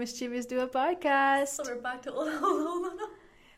[0.00, 1.48] Mischievous Duo podcast.
[1.48, 2.10] So we're back to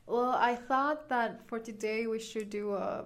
[0.08, 3.04] Well, I thought that for today we should do a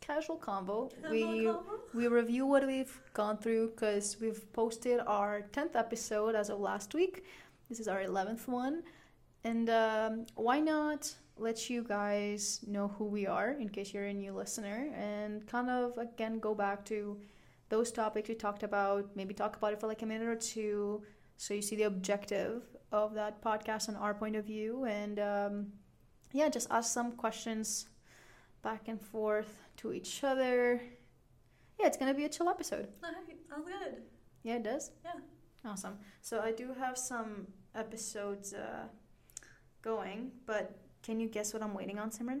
[0.00, 0.90] casual convo.
[1.10, 1.62] we convo?
[1.92, 6.94] we review what we've gone through because we've posted our tenth episode as of last
[6.94, 7.24] week.
[7.68, 8.82] This is our eleventh one,
[9.44, 14.14] and um, why not let you guys know who we are in case you're a
[14.14, 17.20] new listener, and kind of again go back to
[17.68, 19.14] those topics we talked about.
[19.14, 21.02] Maybe talk about it for like a minute or two,
[21.36, 25.66] so you see the objective of that podcast and our point of view, and um,
[26.32, 27.88] yeah, just ask some questions
[28.62, 30.80] back and forth to each other.
[31.80, 32.88] Yeah, it's gonna be a chill episode.
[33.04, 34.02] Alright, sounds good.
[34.42, 34.90] Yeah, it does.
[35.04, 35.20] Yeah.
[35.64, 35.98] Awesome.
[36.20, 38.86] So I do have some episodes uh,
[39.80, 42.40] going, but can you guess what I'm waiting on, Simran?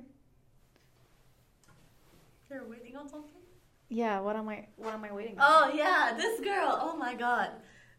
[2.50, 3.40] You're waiting on something?
[3.88, 4.20] Yeah.
[4.20, 4.66] What am I?
[4.76, 5.44] What am I waiting on?
[5.44, 6.78] Oh yeah, this girl.
[6.80, 7.50] Oh my god.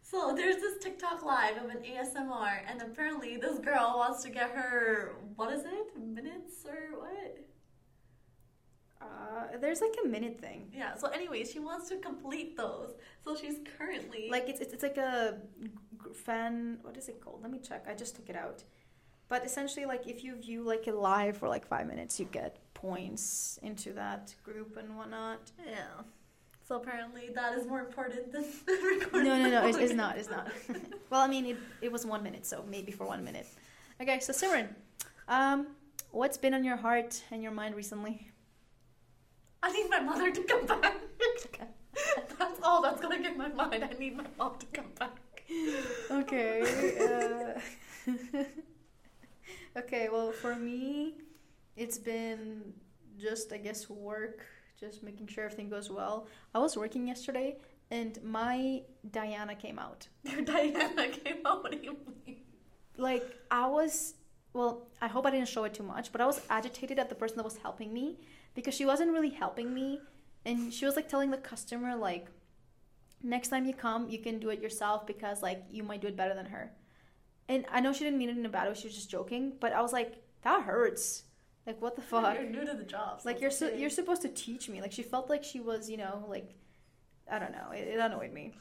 [0.06, 4.50] So there's this TikTok live of an ASMR, and apparently this girl wants to get
[4.50, 5.96] her what is it?
[5.98, 7.38] Minutes or what?
[9.00, 10.70] Uh, there's like a minute thing.
[10.74, 10.94] Yeah.
[10.96, 12.90] So anyway, she wants to complete those.
[13.24, 15.38] So she's currently Like it's, it's it's like a
[16.02, 16.78] g- fan.
[16.82, 17.40] What is it called?
[17.42, 17.86] Let me check.
[17.88, 18.62] I just took it out.
[19.28, 22.58] But essentially, like if you view like a live for like five minutes, you get
[22.74, 25.50] points into that group and whatnot.
[25.66, 26.02] yeah.
[26.66, 29.28] So apparently that is more important than recording.
[29.28, 30.16] No, no, no, it's, it's not.
[30.16, 30.48] It's not.
[31.10, 33.46] well, I mean, it, it was one minute, so maybe for one minute.
[34.00, 34.68] Okay, so Simran,
[35.28, 35.66] um,
[36.10, 38.30] what's been on your heart and your mind recently?
[39.62, 40.94] I need my mother to come back.
[42.38, 43.84] that's all that's gonna get my mind.
[43.84, 45.18] I need my mom to come back.
[46.10, 46.62] Okay.
[46.98, 48.10] Uh,
[49.76, 51.14] okay, well, for me,
[51.76, 52.72] it's been
[53.18, 54.46] just, I guess, work,
[54.78, 56.26] just making sure everything goes well.
[56.54, 57.56] I was working yesterday,
[57.90, 60.08] and my Diana came out.
[60.24, 61.62] Your Diana came out.
[61.62, 62.44] What do you mean?
[62.96, 64.14] like I was
[64.52, 67.14] well, I hope I didn't show it too much, but I was agitated at the
[67.16, 68.18] person that was helping me
[68.54, 70.00] because she wasn't really helping me
[70.44, 72.28] and she was like telling the customer like
[73.20, 76.16] next time you come, you can do it yourself because like you might do it
[76.16, 76.70] better than her.
[77.48, 79.54] And I know she didn't mean it in a bad way, she was just joking,
[79.58, 81.24] but I was like that hurts.
[81.66, 82.34] Like what the fuck?
[82.34, 83.20] You're new to the job.
[83.22, 84.80] so Like you're su- you're supposed to teach me.
[84.82, 86.54] Like she felt like she was, you know, like
[87.30, 87.70] I don't know.
[87.72, 88.52] It, it annoyed me.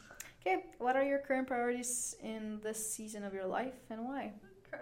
[0.42, 4.34] Okay, what are your current priorities in this season of your life and why?
[4.74, 4.78] Oh.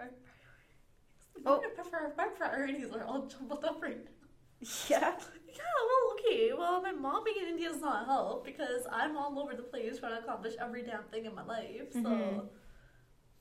[1.44, 1.60] Oh.
[1.74, 4.68] Prefer my priorities are all jumbled up right now.
[4.88, 5.14] Yeah.
[5.54, 6.50] Yeah, well, okay.
[6.56, 9.98] Well, my mom being in India does not help because I'm all over the place
[9.98, 11.92] trying to accomplish every damn thing in my life.
[11.92, 12.46] So, Mhm.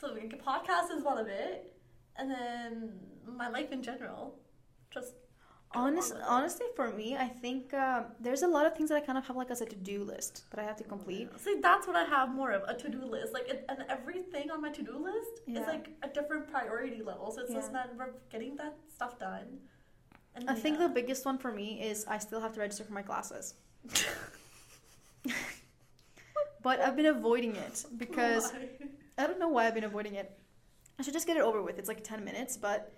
[0.02, 1.74] so like, a podcast is one of it,
[2.18, 4.41] and then my life in general.
[4.94, 5.14] Just
[5.74, 9.18] Honest, honestly, for me, I think um, there's a lot of things that I kind
[9.18, 11.30] of have like as a to-do list that I have to complete.
[11.40, 13.32] See, that's what I have more of a to do list.
[13.34, 15.62] Like, it, and everything on my to do list Yeah.
[15.62, 17.32] is like a different priority level.
[17.32, 17.78] So it's just Yeah.
[17.78, 19.60] matter of getting that stuff done.
[20.36, 22.94] And I think the biggest one for me is I still have to register for
[22.94, 23.54] my classes,
[26.64, 28.68] but I've been avoiding it because Why?
[29.18, 30.38] I don't know why I've been avoiding it.
[31.00, 31.80] I should just get it over with.
[31.80, 32.94] It's like 10 minutes, but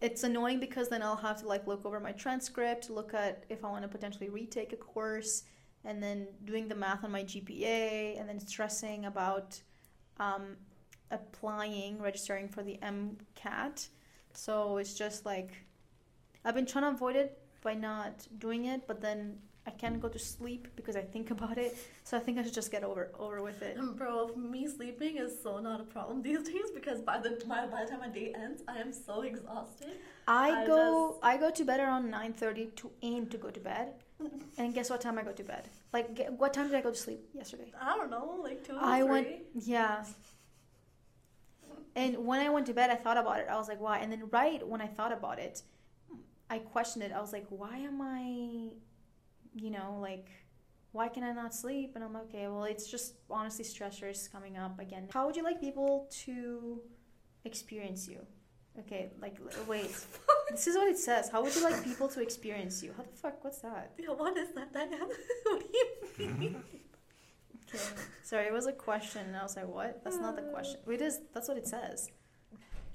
[0.00, 3.64] it's annoying because then I'll have to like look over my transcript, look at if
[3.64, 5.44] I want to potentially retake a course,
[5.84, 9.60] and then doing the math on my GPA, and then stressing about
[10.18, 10.56] um,
[11.10, 13.88] applying, registering for the MCAT.
[14.32, 15.52] So it's just like
[16.44, 20.08] I've been trying to avoid it by not doing it, but then I can't go
[20.08, 21.76] to sleep because I think about it.
[22.04, 23.76] So I think I should just get over over with it.
[23.96, 27.84] Bro, me sleeping is so not a problem these days because by the by, by
[27.84, 29.92] the time my day ends, I am so exhausted.
[30.26, 33.94] I I go I go to bed around 9:30 to aim to go to bed.
[34.58, 35.68] And guess what time I go to bed?
[35.92, 37.72] Like ge- what time did I go to sleep yesterday?
[37.80, 39.10] I don't know, like two or I three.
[39.10, 40.04] went yeah.
[41.96, 43.46] And when I went to bed, I thought about it.
[43.50, 43.98] I was like, why?
[43.98, 45.62] And then right when I thought about it,
[46.48, 47.12] I questioned it.
[47.12, 48.70] I was like, why am I
[49.54, 50.28] you know, like
[50.92, 51.92] why can I not sleep?
[51.94, 55.08] And I'm like, okay, well, it's just honestly stressors coming up again.
[55.12, 56.80] How would you like people to
[57.44, 58.26] experience you?
[58.78, 59.36] Okay, like
[59.66, 59.90] wait.
[60.50, 61.30] This is what it says.
[61.30, 62.92] How would you like people to experience you?
[62.96, 63.44] How the fuck?
[63.44, 63.92] What's that?
[63.98, 64.96] Yeah, what is that, Diana?
[65.44, 65.62] what
[66.16, 66.62] do you mean?
[67.68, 67.84] Okay.
[68.24, 70.02] Sorry, it was a question, and I was like, what?
[70.02, 70.80] That's not the question.
[70.88, 70.90] Uh.
[70.90, 71.20] It is.
[71.32, 72.10] That's what it says.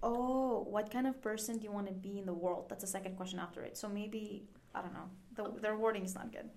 [0.04, 2.66] Oh, what kind of person do you want to be in the world?
[2.68, 3.78] That's the second question after it.
[3.78, 4.44] So maybe
[4.76, 5.10] I don't know.
[5.36, 6.50] The their wording is not good.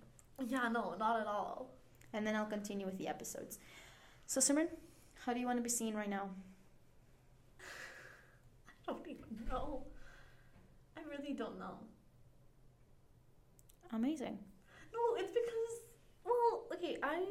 [0.46, 1.74] yeah, no, not at all.
[2.12, 3.58] And then I'll continue with the episodes.
[4.26, 4.68] So Simran,
[5.24, 6.30] how do you want to be seen right now?
[8.68, 9.84] I don't even know.
[10.96, 11.78] I really don't know.
[13.92, 14.38] Amazing.
[14.92, 15.74] No, it's because
[16.24, 17.24] well, okay, I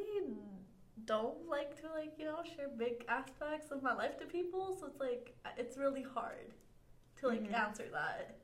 [1.06, 4.88] don't like to like you know share big aspects of my life to people, so
[4.88, 6.54] it's like it's really hard
[7.20, 7.54] to like Mhm.
[7.54, 8.38] answer that.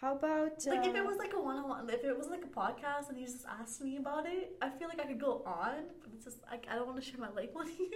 [0.00, 2.28] How about Like if it uh, was like a one on one, if it was
[2.28, 5.20] like a podcast and you just asked me about it, I feel like I could
[5.20, 7.88] go on, but it's just like I don't want to share my life on here,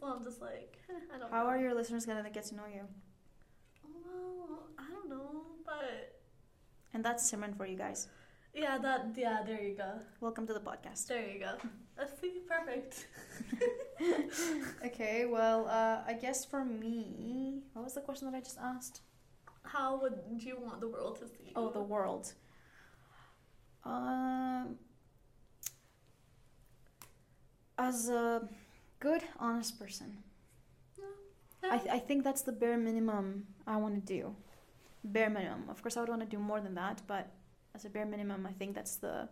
[0.00, 0.78] so I'm just like
[1.14, 1.30] I don't.
[1.30, 1.50] how know.
[1.50, 2.82] are your listeners gonna get to know you?
[3.84, 6.20] Well, I don't know, but
[6.92, 8.08] And that's Simran for you guys.
[8.52, 11.06] yeah, that yeah, there you go, Welcome to the podcast.
[11.06, 11.52] there you go.
[11.96, 12.12] That's
[12.48, 13.06] perfect.
[14.84, 19.02] Okay, well, uh, I guess for me, what was the question that I just asked?
[19.64, 21.52] How would you want the world to see you?
[21.56, 22.32] Oh, the world.
[23.84, 24.76] Um,
[27.78, 28.48] as a
[29.00, 30.18] good, honest person,
[31.62, 34.36] I, th- I think that's the bare minimum I want to do.
[35.02, 35.64] Bare minimum.
[35.68, 37.30] Of course, I would want to do more than that, but
[37.74, 39.28] as a bare minimum, I think that's the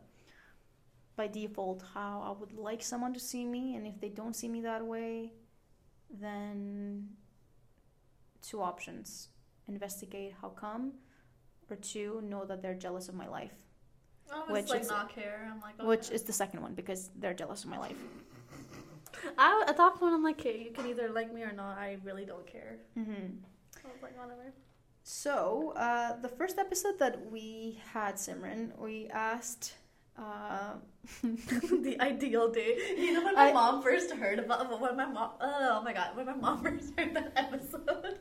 [1.14, 3.76] by default how I would like someone to see me.
[3.76, 5.32] And if they don't see me that way,
[6.10, 7.08] then
[8.42, 9.28] two options:
[9.68, 10.92] investigate how come,
[11.70, 13.52] or two, know that they're jealous of my life.
[14.48, 15.50] Was which like is- not care.
[15.52, 17.96] I'm like, Which is the second one because they're jealous of my life.
[19.38, 21.78] I at that point I'm like, okay, you can either like me or not.
[21.78, 22.78] I really don't care.
[22.98, 23.36] Mm-hmm.
[23.84, 24.52] I was like, whatever.
[25.04, 29.74] So, uh, the first episode that we had, Simran, we asked.
[30.18, 30.74] Uh,
[31.22, 32.76] the ideal day.
[32.96, 36.14] You know when my I- mom first heard about when my mom oh my god
[36.14, 38.18] when my mom first heard that episode,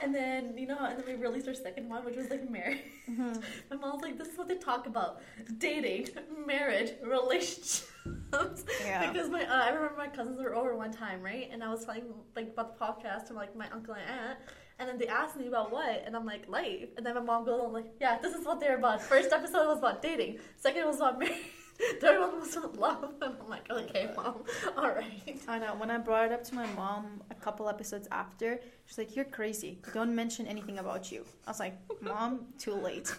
[0.00, 2.78] and then you know and then we released our second one which was like marriage.
[3.10, 3.42] mhm.
[3.70, 5.20] My mom's like, this is what they talk about:
[5.58, 6.08] dating,
[6.46, 8.64] marriage, relationships.
[8.84, 9.10] Yeah.
[9.12, 11.48] Because my, uh, I remember my cousins were over one time, right?
[11.52, 12.04] And I was telling
[12.36, 14.38] like about the podcast to like my uncle and aunt,
[14.78, 16.88] and then they asked me about what, and I'm like, life.
[16.96, 19.02] And then my mom goes on like, yeah, this is what they're about.
[19.02, 20.38] First episode was about dating.
[20.56, 21.36] Second was about marriage.
[22.00, 23.14] Third one was about love.
[23.22, 24.42] And I'm like, okay, mom,
[24.76, 25.40] all right.
[25.48, 25.74] I know.
[25.76, 29.24] When I brought it up to my mom a couple episodes after, she's like, "You're
[29.24, 29.78] crazy.
[29.92, 33.14] Don't mention anything about you." I was like, "Mom, too late."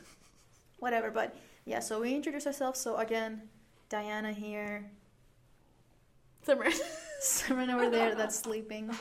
[0.79, 1.11] Whatever.
[1.11, 1.35] But
[1.65, 1.79] yeah.
[1.79, 2.79] So we introduced ourselves.
[2.79, 3.41] So again,
[3.89, 4.89] Diana here,
[6.43, 6.69] Simmer.
[7.21, 8.91] Simran over there that's sleeping,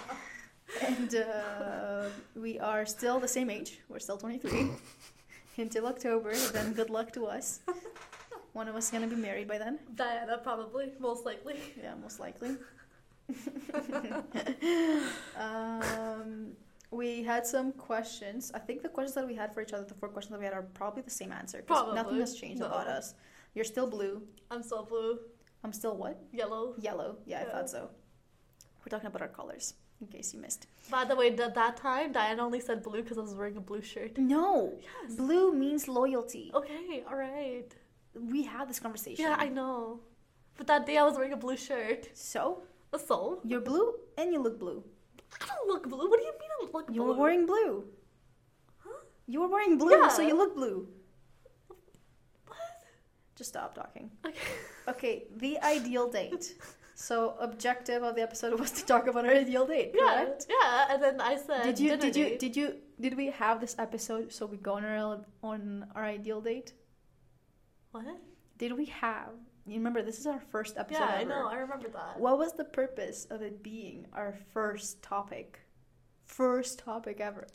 [0.80, 2.04] and uh,
[2.34, 3.80] we are still the same age.
[3.88, 4.68] We're still 23
[5.58, 6.34] until October.
[6.52, 7.60] Then good luck to us.
[8.52, 9.78] One of us is gonna be married by then.
[9.94, 11.56] Diana, probably, most likely.
[11.82, 12.56] Yeah, most likely.
[15.38, 16.52] um,
[16.90, 18.50] we had some questions.
[18.54, 20.44] I think the questions that we had for each other, the four questions that we
[20.44, 21.62] had, are probably the same answer.
[21.62, 22.66] 'cause nothing has changed No.
[22.66, 23.14] about us.
[23.54, 24.22] You're still blue.
[24.50, 25.18] I'm still blue,
[25.64, 26.20] I'm still what?
[26.32, 26.74] yellow.
[26.78, 27.16] Yellow.
[27.24, 27.88] Yeah, I thought so.
[28.80, 30.66] We're talking about our colors, in case you missed.
[30.90, 33.60] By the way, at that time, Diana only said blue because I was wearing a
[33.60, 34.18] blue shirt.
[34.18, 35.14] No, Yes.
[35.14, 36.50] blue means loyalty.
[36.54, 37.68] Okay, all right.
[38.14, 39.24] We had this conversation.
[39.24, 40.00] Yeah, I know.
[40.58, 42.10] But that day I was wearing a blue shirt.
[42.14, 43.40] So A soul.
[43.44, 44.82] you're blue and you look blue.
[45.40, 46.06] I don't look blue.
[46.10, 46.94] What do you mean I look blue?
[46.96, 47.84] You were wearing blue.
[48.84, 49.00] Huh?
[49.26, 50.08] You were wearing blue, yeah.
[50.08, 50.88] so you look blue.
[52.48, 52.58] What?
[53.36, 54.10] Just stop talking.
[54.26, 54.38] Okay.
[54.88, 56.56] Okay, the ideal date.
[57.02, 60.46] So objective of the episode was to talk about our ideal date, Yeah, correct?
[60.48, 60.86] yeah.
[60.90, 62.38] And then I said, Did you did you date.
[62.38, 62.66] did you
[63.00, 66.74] did we have this episode so we go on our on our ideal date?
[67.90, 68.04] What?
[68.56, 69.32] Did we have?
[69.66, 71.48] You remember this is our first episode Yeah, I know.
[71.48, 72.20] I remember that.
[72.20, 75.58] What was the purpose of it being our first topic?
[76.24, 77.46] First topic ever.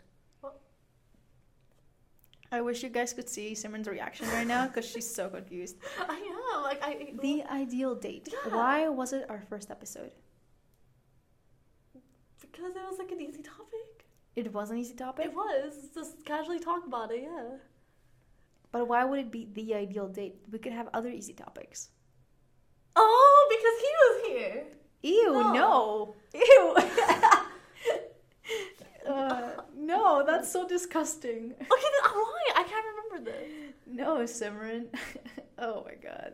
[2.51, 5.75] I wish you guys could see Simran's reaction right now because she's so confused.
[5.99, 6.63] I am.
[6.63, 7.13] Like I.
[7.21, 8.29] The ideal date.
[8.31, 8.55] Yeah.
[8.55, 10.11] Why was it our first episode?
[12.41, 14.05] because it was like an easy topic.
[14.35, 15.25] It was an easy topic.
[15.25, 17.21] It was just casually talk about it.
[17.23, 17.57] Yeah.
[18.71, 20.35] But why would it be the ideal date?
[20.51, 21.89] We could have other easy topics.
[22.95, 24.65] Oh, because he was here.
[25.03, 25.53] Ew, No.
[25.53, 26.15] no.
[26.33, 26.75] Ew.
[29.11, 29.51] uh,
[29.87, 31.53] no, that's so disgusting.
[31.73, 32.43] Okay, then why?
[32.55, 33.49] I can't remember this.
[33.85, 34.87] No, Simran.
[35.57, 36.33] oh my god.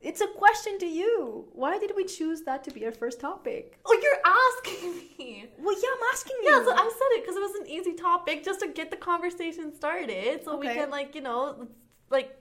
[0.00, 1.48] It's a question to you.
[1.52, 3.78] Why did we choose that to be our first topic?
[3.84, 5.46] Oh, you're asking me.
[5.58, 6.50] Well, yeah, I'm asking you.
[6.50, 8.96] Yeah, so I said it because it was an easy topic just to get the
[8.96, 11.66] conversation started, so we can like you know,
[12.10, 12.36] like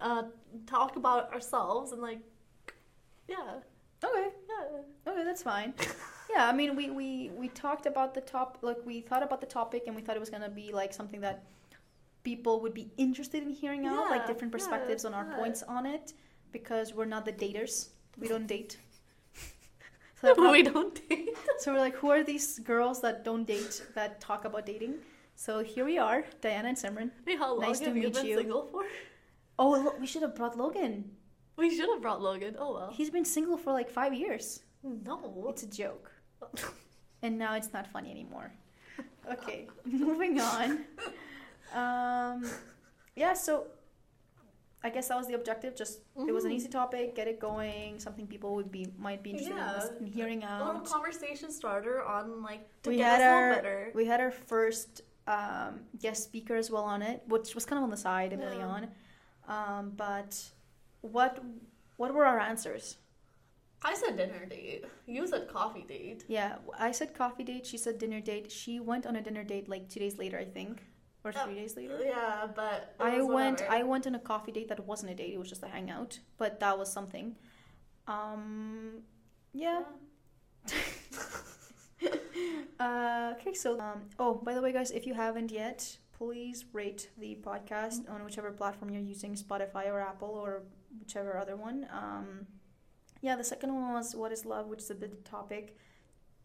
[0.00, 0.24] uh,
[0.66, 2.20] talk about ourselves and like,
[3.28, 3.60] yeah,
[4.02, 5.12] okay, yeah.
[5.12, 5.74] okay, that's fine.
[6.30, 9.46] Yeah, I mean, we, we we talked about the top, like we thought about the
[9.46, 11.44] topic, and we thought it was gonna be like something that
[12.22, 15.36] people would be interested in hearing out, like Yeah, different yeah, perspectives on our yeah.
[15.36, 16.12] points on it,
[16.52, 17.88] because we're not the daters.
[18.18, 18.78] We don't date.
[20.20, 21.30] so, But we don't date.
[21.58, 24.94] so we're like, who are these girls that don't date that talk about dating?
[25.36, 27.10] So here we are, Diana and Simran.
[27.24, 28.36] Hey, how long Nice to you meet been you.
[28.38, 28.84] single for?
[29.58, 31.10] Oh, look, we should have brought Logan.
[31.56, 32.56] We should have brought Logan.
[32.58, 32.90] Oh well.
[32.92, 34.60] He's been single for like five years.
[34.82, 35.46] No.
[35.50, 36.12] It's a joke.
[37.22, 38.52] and now it's not funny anymore.
[39.30, 40.84] Okay, moving on.
[41.74, 42.48] Um,
[43.14, 43.66] yeah, so
[44.82, 45.76] I guess that was the objective.
[45.76, 46.54] Just it was an Mhm.
[46.54, 49.98] easy topic, get it going, something people would be might be interested Yeah.
[50.00, 53.92] in, hearing A little conversation starter on like to We get had us our- better.
[53.94, 57.82] We had our first um, guest speaker as well on it, which was kind of
[57.84, 58.38] on the side, Yeah.
[58.38, 58.90] Emilion.
[59.46, 60.52] Um, but
[61.02, 61.42] what
[61.96, 62.96] what were our answers?
[63.82, 64.84] I said dinner date.
[65.06, 66.24] You said coffee date.
[66.28, 67.64] Yeah, I said coffee date.
[67.66, 68.50] She said dinner date.
[68.50, 70.82] She went on a dinner date like two days later, I think,
[71.24, 71.98] or Uh, three days later.
[72.04, 73.60] Yeah, but I went.
[73.60, 73.72] whatever.
[73.72, 75.32] I went on a coffee date that wasn't a date.
[75.32, 77.36] It was just a hangout, but that was something.
[78.08, 79.02] Um,
[79.52, 79.82] yeah.
[82.80, 87.10] uh, okay, so um, oh, by the way, guys, if you haven't yet, please rate
[87.18, 90.62] the podcast on whichever platform you're using, Spotify or Apple or
[90.98, 91.86] whichever other one.
[91.92, 92.46] Um,
[93.20, 95.76] yeah, the second one was "What is Love," which is a big topic.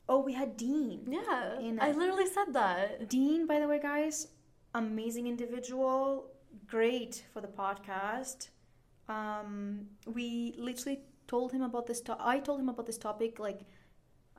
[0.10, 1.06] Oh, we had Dean.
[1.10, 3.08] Yeah, In I a- literally said that.
[3.10, 4.28] Dean, by the way, guys,
[4.76, 6.32] amazing individual,
[6.68, 8.50] great for the podcast.
[9.08, 12.02] Um, we literally told him about this.
[12.02, 13.62] To- I told him about this topic like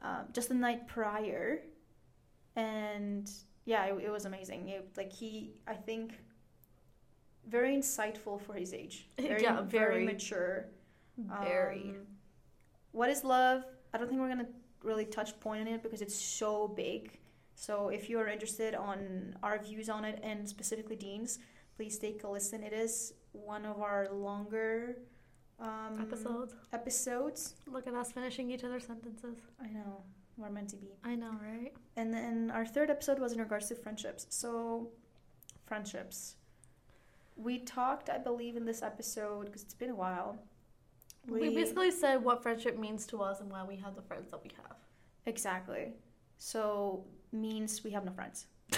[0.03, 1.63] um, just the night prior,
[2.57, 3.31] and
[3.65, 4.69] yeah, it, it was amazing.
[4.69, 6.13] It, like he, I think,
[7.49, 9.09] very insightful for his age.
[9.19, 10.05] Very, Yeah, very very.
[10.05, 10.67] mature.
[11.17, 11.83] Very.
[11.91, 12.07] Um,
[12.95, 13.65] what is love?
[13.93, 14.49] I don't think we're gonna
[14.83, 17.19] really touch point on it because it's so big.
[17.57, 21.39] So if you're interested on our views on it and specifically Dean's,
[21.77, 22.63] please take a listen.
[22.63, 24.99] It is one of our longer
[25.59, 26.55] um, Episodes.
[26.73, 27.55] Episodes.
[27.67, 29.39] Look at us finishing each other's sentences.
[29.61, 30.03] I know
[30.37, 30.89] we're meant to be.
[31.05, 31.73] I know, right?
[31.97, 34.27] And then our third episode was in regards to friendships.
[34.31, 34.91] So
[35.67, 36.37] friendships.
[37.37, 40.39] We talked, I believe, in this episode because it's been a while.
[41.27, 44.43] We, basically said what friendship means to us and why we have the friends that
[44.43, 44.77] we have.
[45.27, 45.95] Exactly.
[46.39, 48.47] So means we have no friends.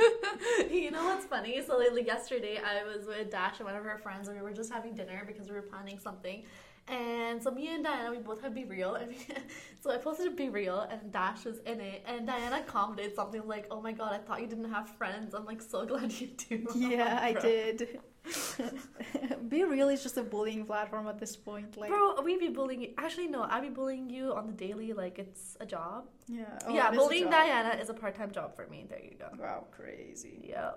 [0.70, 1.60] you know what's funny?
[1.66, 4.52] So like, yesterday I was with Dash and one of her friends and we were
[4.52, 6.44] just having dinner because we were planning something.
[6.88, 9.00] And so me and Diana, we both had BeReal.
[9.00, 9.14] And
[9.80, 12.04] so I posted BeReal and Dash was in it.
[12.06, 15.34] And Diana commented something like, oh my god, I thought you didn't have friends.
[15.34, 16.66] I'm like so glad you do.
[16.74, 18.00] Yeah, I did.
[19.48, 21.76] BeReal is just a bullying platform at this point.
[21.76, 22.90] Like, Bro, we be bullying you.
[22.98, 26.08] Actually, no, I be bullying you on the daily like it's a job.
[26.28, 27.30] yeah, oh, yeah, it is a bullying.
[27.30, 28.86] Diana is a part time job for me.
[28.88, 29.28] There you go.
[29.38, 30.46] Wow, crazy.
[30.48, 30.72] Yeah.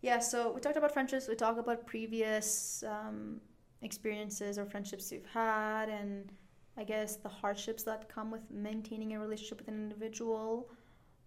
[0.00, 1.26] Yeah, so we talked about friendships.
[1.28, 3.40] We talked about previous um,
[3.82, 6.30] experiences or friendships you've had, and
[6.76, 10.70] I guess the hardships that come with maintaining a relationship with an individual.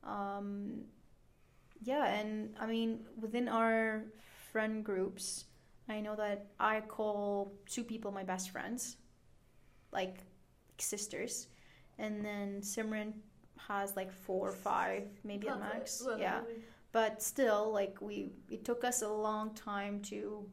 [0.03, 0.83] Um,
[1.83, 4.03] yeah, and I mean, within our
[4.51, 5.45] friend groups,
[5.91, 8.97] I know that I call two people my best friends,
[9.91, 10.17] like
[10.77, 11.47] sisters,
[11.97, 13.13] and then Simran
[13.67, 16.03] has like four or five, maybe at max.
[16.17, 16.41] Yeah.
[16.91, 20.45] But still like we it took us a long time to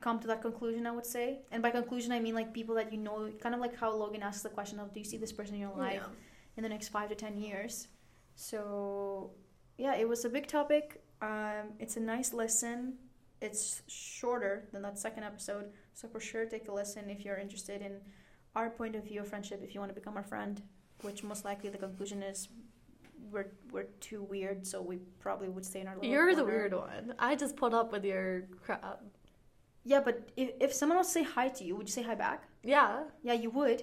[0.00, 1.42] come to that conclusion i would say.
[1.52, 4.22] And by conclusion i mean like people that you know kind of like how logan
[4.22, 6.56] asks the question of do you see this person in your life Yeah.
[6.56, 7.88] in the next five to ten years?
[8.34, 9.30] So
[9.78, 11.02] yeah it was a big topic.
[11.22, 12.98] Um, it's a nice listen
[13.42, 17.82] it's shorter than that second episode so for sure take a listen if you're interested
[17.82, 17.94] in
[18.54, 20.62] our point of view of friendship if you want to become our friend
[21.02, 22.48] which most likely the conclusion is
[23.30, 27.14] we're we're too weird so we probably would stay in our You're the weird one.
[27.18, 29.00] I just put up with your crap.
[29.84, 32.44] yeah but if, if someone else say hi to you would you say hi back
[32.62, 33.04] Yeah.
[33.22, 33.82] yeah you would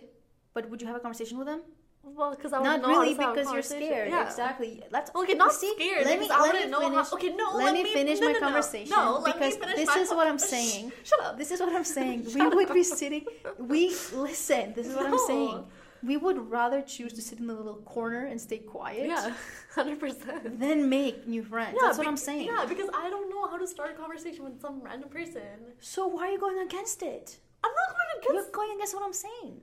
[0.53, 1.61] but would you have a conversation with them
[2.01, 4.25] Well, because I not wouldn't know how really because you're scared Yeah.
[4.25, 6.05] exactly that's Okay, not See, scared.
[6.05, 7.15] let me- I let me know finish- how.
[7.17, 7.51] Okay, no.
[7.55, 10.09] let me finish no, my no, conversation No, let because me finish this my is
[10.09, 10.91] what I'm saying.
[11.03, 11.37] Shut up.
[11.37, 13.25] this is what i'm saying we would be sitting
[13.57, 15.65] we listen this is what i'm saying
[16.01, 19.33] we would rather choose to sit in the little corner and stay quiet Yeah,
[19.75, 20.57] hundred percent.
[20.59, 23.67] than make new friends that's what i'm saying Yeah, because I don't know how to
[23.67, 25.49] start a conversation with some random person.
[25.81, 28.33] so why are you going against it I'm not going against.
[28.35, 29.61] You're going against what I'm saying.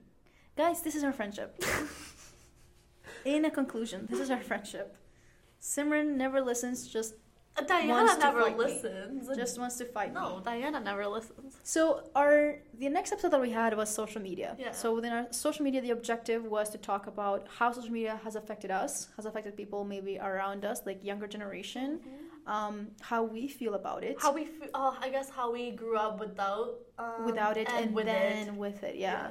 [0.55, 1.51] Guys, this is our friendship.
[3.27, 4.97] In a conclusion, this is our friendship.
[5.61, 7.15] Simran never listens, just
[7.67, 8.65] Diana wants to never fight me.
[8.65, 9.37] listens.
[9.37, 10.43] just wants to fight no, me.
[10.45, 11.57] Diana never listens.
[11.63, 14.57] So our the next episode that we had was social media.
[14.59, 14.73] Yeah.
[14.73, 18.37] So within our social media, the objective was to talk about how social media has
[18.37, 22.01] affected us, has affected people maybe around us, like younger generation,
[22.47, 25.97] um, how we feel about it, How we, f- uh, I guess, how we grew
[25.97, 28.55] up without, um, without it, and, with then it.
[28.55, 28.97] with it.
[28.97, 29.31] Yeah, yeah,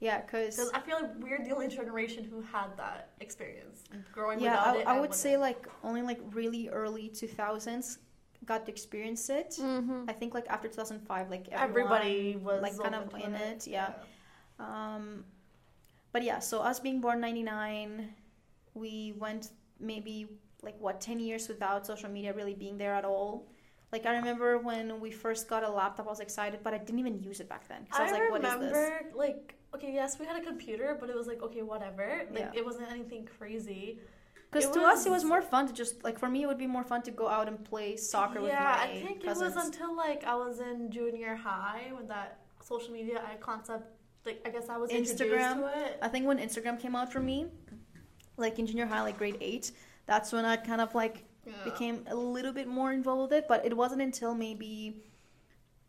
[0.00, 4.52] because Because I feel like we're the only generation who had that experience growing yeah
[4.52, 4.86] without I, it.
[4.86, 5.38] I and would say it.
[5.38, 7.98] like only like really early 2000s
[8.46, 9.56] got to experience it.
[9.60, 10.04] Mm-hmm.
[10.08, 13.66] I think like after 2005, like Everybody was like kind of in it.
[13.66, 13.92] Yeah.
[14.58, 15.24] Um,
[16.12, 18.08] but yeah, so us being born 99,
[18.74, 20.28] we went maybe
[20.62, 23.46] like what 10 years without social media really being there at all.
[23.92, 27.00] Like I remember when we first got a laptop, I was excited, but I didn't
[27.00, 29.92] even use it back then because I, was like, "What is this?" remember, like, okay,
[29.92, 32.22] yes, we had a computer, but it was like, okay, whatever.
[32.30, 32.60] Like, Yeah.
[32.60, 34.00] it wasn't anything crazy.
[34.50, 36.58] Because to us, it was was- more fun to just like for me, it would
[36.58, 39.52] be more fun to go out and play soccer with my yeah, I think cousins.
[39.52, 43.84] it was until like I was in junior high when that social media concept,
[44.26, 45.60] like, I guess I was introduced Instagram.
[45.60, 45.98] to it.
[46.02, 47.46] I think when Instagram came out for me,
[48.36, 49.70] like in junior high, like grade eight,
[50.06, 51.52] that's when I kind of like Yeah.
[51.64, 53.48] became a little bit more involved with it.
[53.48, 55.00] But it wasn't until maybe,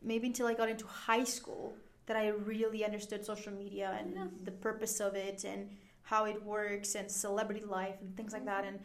[0.03, 1.73] maybe until I got into high school
[2.11, 4.27] that I really understood social media and Yeah.
[4.43, 5.69] the purpose of it and
[6.11, 8.79] how it works and celebrity life and things like that and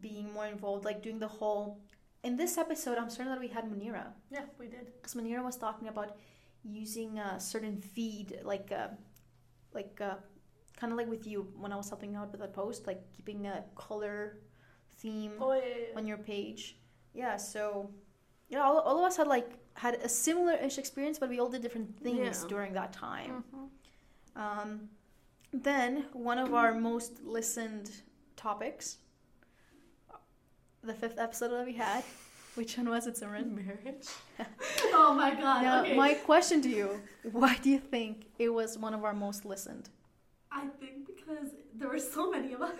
[0.00, 1.78] being more involved, like doing the whole.
[2.24, 4.86] In this episode, I'm certain that we had Munira yeah, we did.
[4.96, 6.16] because Manira was talking about
[6.64, 8.88] using a certain feed, like uh,
[9.78, 10.16] like uh,
[10.76, 13.46] kind of like with you when I was helping out with that post, like keeping
[13.46, 14.38] a color
[14.98, 15.96] theme Oh, yeah, yeah.
[15.98, 16.78] on your page.
[17.14, 17.90] Yeah, so
[18.48, 21.62] yeah, all, all of us had like had a similar-ish experience, but we all did
[21.62, 22.48] different things Yeah.
[22.48, 23.44] during that time.
[23.54, 24.40] Mhm.
[24.40, 24.90] Um,
[25.52, 27.90] then one of our most listened
[28.36, 28.98] topics,
[30.82, 32.04] the fifth episode that we had.
[32.54, 33.50] Which one was it, Simran?
[33.52, 34.06] Marriage.
[34.94, 35.62] oh my god.
[35.62, 35.94] Now, okay.
[35.94, 37.02] my question to you:
[37.32, 39.90] Why do you think it was one of our most listened?
[40.50, 42.72] I think because there were so many of us.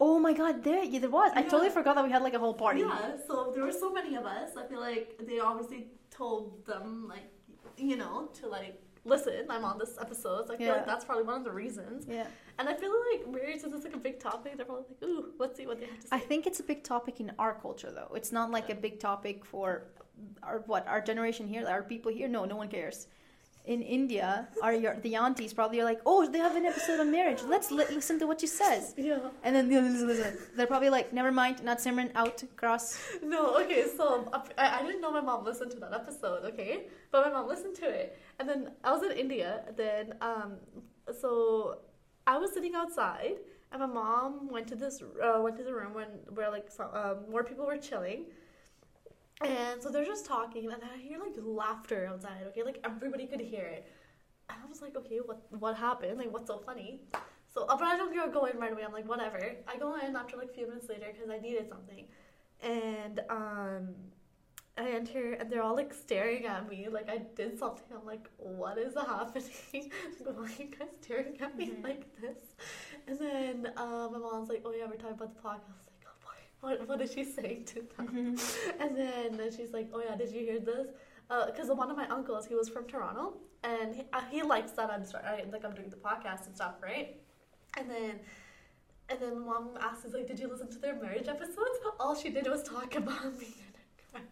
[0.00, 1.32] Oh my God, there, yeah, there was.
[1.34, 1.48] I Yeah.
[1.48, 2.80] totally forgot that we had like a whole party.
[2.80, 4.56] Yeah, so there were so many of us.
[4.56, 7.26] I feel like they obviously told them, like,
[7.76, 9.46] you know, to like listen.
[9.50, 10.46] I'm on this episode.
[10.46, 10.72] So I feel Yeah.
[10.74, 12.06] like that's probably one of the reasons.
[12.06, 12.26] Yeah.
[12.58, 14.56] And I feel like marriage is just like a big topic.
[14.56, 16.16] They're probably like, ooh, let's see what they have to say.
[16.16, 18.12] I think it's a big topic in our culture, though.
[18.14, 19.84] It's not like a big topic for
[20.42, 22.28] our what our generation here, our people here.
[22.28, 23.06] No, no one cares.
[23.68, 27.10] In India, are your, the aunties probably are like, "Oh, they have an episode on
[27.18, 27.42] marriage.
[27.54, 29.18] Let's li- listen to what she says." yeah.
[29.44, 30.38] And then the others listen.
[30.56, 32.98] They're probably like, "Never mind, not Simran, out, cross."
[33.34, 36.74] No, okay, so I, I didn't know my mom listened to that episode, okay?
[37.12, 38.18] But my mom listened to it.
[38.38, 40.50] And then I was in India, then, um,
[41.20, 41.30] so
[42.26, 43.36] I was sitting outside,
[43.70, 46.88] and my mom went to this, uh, went to the room when, where, like, some,
[46.94, 48.20] um, more people were chilling.
[49.40, 52.62] And so they're just talking, and I hear, like, laughter outside, okay?
[52.64, 53.86] Like, everybody could hear it.
[54.50, 56.18] And I was like, okay, what, what happened?
[56.18, 57.02] Like, what's so funny?
[57.54, 58.84] So, but I don't go- in right away.
[58.84, 59.40] I'm like, whatever.
[59.68, 62.06] I go in after, like, a few minutes later, because I needed something
[62.60, 63.90] and um
[64.76, 67.84] I enter and they're all like staring at me like I did something.
[67.96, 69.44] I'm like, what is happening?
[70.24, 71.82] Why are you guys staring at me Mhm.
[71.84, 72.38] like this?
[73.08, 75.87] And then um, my mom's like, oh yeah, we're talking about the podcast.
[76.60, 78.36] What, what is she saying to them?
[78.80, 80.88] And then, she's like, oh yeah, did you hear this?
[81.28, 84.90] Because one of my uncles, he was from Toronto, and he, uh, he likes that
[84.90, 85.04] I'm
[85.52, 87.16] like I'm doing the podcast and stuff, right?
[87.78, 88.20] And then,
[89.10, 91.78] and then mom asked us like, did you listen to their marriage episodes?
[92.00, 93.48] All she did was talk about me
[94.14, 94.24] and.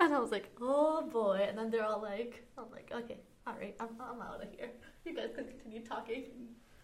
[0.00, 1.44] And I was like, oh boy.
[1.48, 4.70] And then they're all like, I'm like, okay, all right, I'm, I'm out of here.
[5.04, 6.24] You guys can continue talking.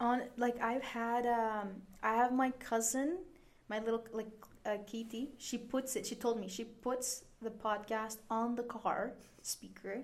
[0.00, 1.68] on like I've had um
[2.02, 3.18] I have my cousin,
[3.68, 4.28] my little like
[4.66, 5.30] uh, Kitty.
[5.38, 6.06] She puts it.
[6.06, 10.02] She told me she puts the podcast on the car speaker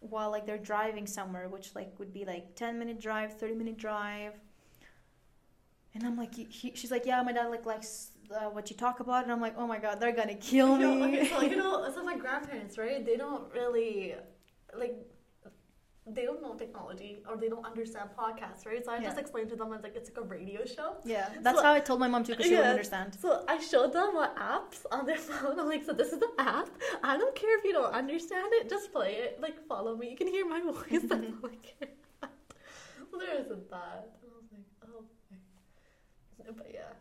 [0.00, 3.76] while like they're driving somewhere, which like would be like ten minute drive, thirty minute
[3.78, 4.34] drive.
[5.94, 8.76] And I'm like, he, he- she's like, yeah, my dad like likes uh, what you
[8.76, 11.18] talk about, and I'm like, oh my god, they're gonna kill You know, me.
[11.20, 13.04] okay, so you know, so my grandparents, right?
[13.04, 14.14] They don't really
[14.76, 14.96] like.
[16.06, 18.84] They don't know technology or they don't understand podcasts, right?
[18.84, 19.20] So I just Yeah.
[19.22, 20.96] explained to them as like it's like a radio show.
[21.04, 23.14] yeah, that's So- how I told my mom too, because she wouldn't understand.
[23.18, 25.58] So I showed them what apps on their phone.
[25.58, 26.68] I'm like, so this is the app.
[27.02, 28.68] I don't care if you don't understand it.
[28.68, 29.40] Just play it.
[29.40, 30.10] Like follow me.
[30.10, 31.02] You can hear my voice.
[31.08, 31.88] That's all I care
[32.20, 32.32] about.
[33.10, 34.08] So there isn't that.
[34.22, 35.04] And I was like, oh.
[36.40, 36.50] okay.
[36.58, 36.92] But yeah.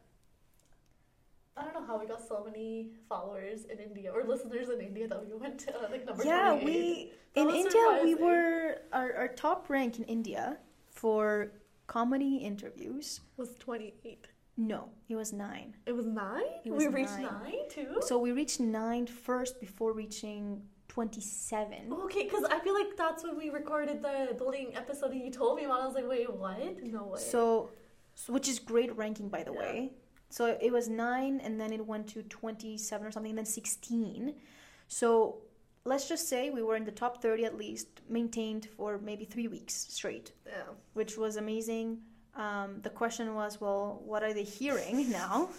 [1.56, 5.08] I don't know how we got so many followers in India or listeners in India
[5.08, 9.28] that we went to uh, like number yeah we in india we were our, our
[9.28, 10.58] top rank in india
[10.90, 11.52] for
[11.88, 14.28] comedy interviews was 28.
[14.58, 16.44] no it was nine It was nine?
[16.66, 17.44] It was we reached nine.
[17.44, 17.92] nine too?
[18.02, 23.36] so we reached nine first before reaching 27 Okay, because I feel like that's when
[23.36, 25.82] we recorded the bullying episode and you told me about.
[25.82, 26.84] I was like, wait, what?
[26.84, 27.20] No way.
[27.20, 27.72] so,
[28.14, 29.60] so which is great ranking by the Yeah.
[29.60, 29.94] way
[30.34, 34.34] so it was nine and then it went to 27 or something and then 16
[34.88, 35.44] so
[35.86, 39.48] let's just say we were in the top 30 at least maintained for maybe three
[39.48, 40.54] weeks straight yeah.
[40.94, 42.00] which was amazing.
[42.36, 45.50] Um, the question was, well, what are they hearing now?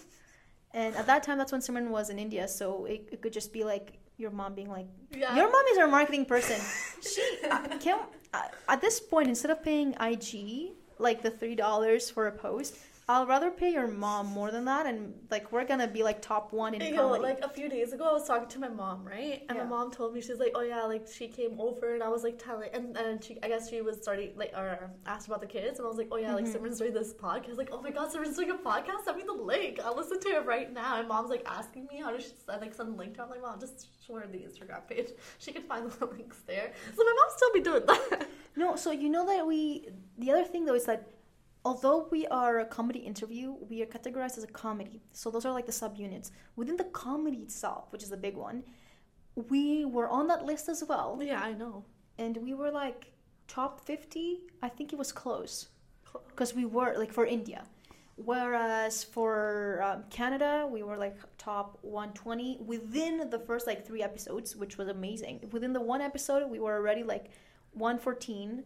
[0.73, 3.53] And at that time, that's when Simran was in India, so it, it could just
[3.53, 5.33] be like your mom being like, Yeah.
[5.33, 6.59] "Your mom is our marketing person."
[7.13, 7.99] She uh, can
[8.33, 12.75] uh, at this point instead of paying IG like the three dollars for a post,
[13.07, 16.51] I'll rather pay your mom more than that, and like we're gonna be like top
[16.51, 17.21] one in You know, comedy.
[17.23, 19.43] like a few days ago, I was talking to my mom, right?
[19.47, 19.63] And Yeah.
[19.65, 22.23] my mom told me she's like, "Oh yeah, like she came over," and I was
[22.23, 25.45] like telling, and and she, I guess she was starting like or asked about the
[25.45, 26.55] kids, and I was like, "Oh yeah, like Mhm.
[26.55, 29.03] Simran's doing this podcast." Like, "Oh my god, Simran's doing a podcast!
[29.05, 29.79] Send me the link.
[29.85, 32.73] I'll listen to it right now." And mom's like asking me how to send like
[32.73, 33.19] send the link to.
[33.19, 33.25] her.
[33.25, 35.09] I'm like, "Mom, just show her the Instagram page.
[35.37, 38.27] She can find the links there." So my mom still be doing that.
[38.57, 39.89] No, so you know that we.
[40.17, 41.09] The other thing though is that
[41.65, 45.01] although we are a comedy interview, we are categorized as a comedy.
[45.11, 46.29] So those are like the subunits.
[46.55, 48.63] Within the comedy itself, which is the big one,
[49.49, 51.19] we were on that list as well.
[51.21, 51.83] yeah, I know.
[52.19, 53.11] And we were like
[53.47, 54.41] top 50.
[54.61, 55.69] I think it was close.
[56.29, 57.65] Because we were like for India.
[58.17, 64.55] Whereas for um, Canada, we were like top 120 within the first like three episodes,
[64.55, 65.49] which was amazing.
[65.51, 67.31] Within the one episode, we were already like
[67.73, 68.63] 114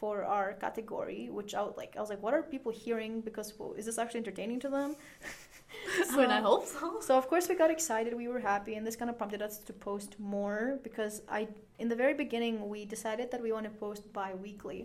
[0.00, 3.20] for our category, which I was like, I was like, what are people hearing?
[3.28, 4.96] Because well, is this actually entertaining to them?
[6.12, 7.00] I mean, I Um, hope so.
[7.00, 9.58] so of course we got excited, we were happy, and this kind of prompted us
[9.68, 13.74] to post more because I, in the very beginning, we decided that we want to
[13.84, 14.80] post bi-weekly,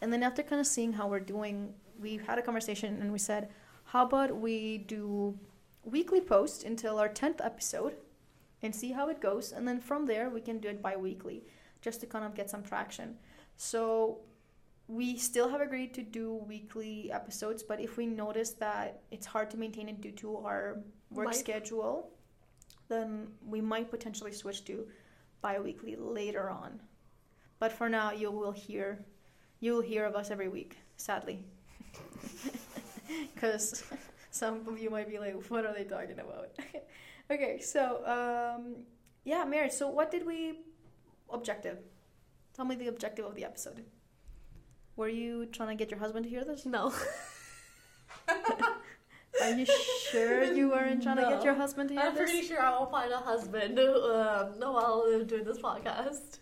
[0.00, 3.18] and then after kind of seeing how we're doing, we had a conversation and we
[3.30, 3.48] said,
[3.92, 5.36] how about we do
[5.84, 7.94] weekly post until our tenth episode,
[8.62, 11.42] and see how it goes, and then from there we can do it bi-weekly,
[11.86, 13.16] just to kind of get some traction.
[13.56, 14.18] So
[14.90, 19.48] we still have agreed to do weekly episodes, but if we notice that it's hard
[19.52, 20.80] to maintain it due to our
[21.12, 21.36] work Life.
[21.36, 22.10] schedule,
[22.88, 24.88] then we might potentially switch to
[25.42, 26.80] bi-weekly later on.
[27.60, 28.98] But for now, you will hear,
[29.60, 30.76] you will hear of us every week.
[30.96, 31.44] Sadly,
[33.34, 33.84] because
[34.32, 36.50] some of you might be like, "What are they talking about?"
[37.30, 38.82] okay, so um,
[39.24, 39.72] yeah, marriage.
[39.72, 40.58] So what did we
[41.30, 41.78] objective?
[42.54, 43.84] Tell me the objective of the episode.
[44.96, 46.66] Were you trying to get your husband to hear this?
[46.66, 46.92] No.
[49.42, 49.66] Are you
[50.10, 52.20] sure you weren't trying to get your husband to hear this?
[52.20, 56.38] I'm pretty sure I will find a husband um, while doing this podcast.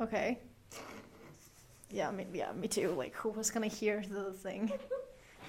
[0.00, 0.38] Okay.
[1.90, 2.90] Yeah, me, yeah, me too.
[2.90, 4.72] Like, who was gonna hear the thing?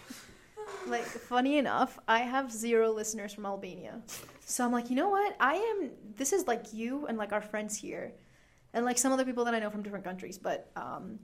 [0.88, 4.02] like, funny enough, I have zero listeners from Albania.
[4.46, 5.36] So I'm like, you know what?
[5.40, 5.90] I am.
[6.18, 8.12] This is like you and like our friends here,
[8.74, 11.20] and like some other people that I know from different countries, but um,